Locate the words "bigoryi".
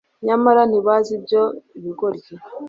1.83-2.33